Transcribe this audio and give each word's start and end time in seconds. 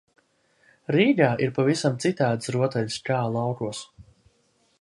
Rīgā 0.95 1.27
ir 1.47 1.53
pavisam 1.59 1.99
citādas 2.05 2.53
rotaļas 2.57 2.99
kā 3.11 3.23
laukos. 3.37 3.87